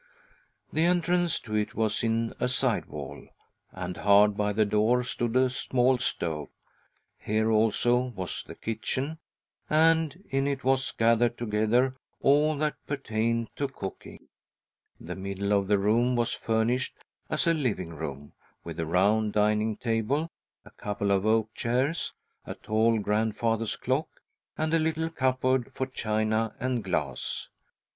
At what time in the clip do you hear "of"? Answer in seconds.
15.53-15.67, 21.11-21.25